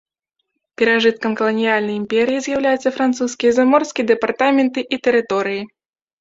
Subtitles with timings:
[0.81, 5.61] Перажыткам каланіяльнай імперыі з'яўляюцца французскія заморскія дэпартаменты і тэрыторыі.